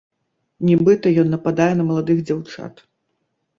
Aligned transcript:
Нібыта, 0.69 1.11
ён 1.25 1.29
нападае 1.35 1.69
на 1.83 1.87
маладых 1.91 2.25
дзяўчат. 2.27 2.85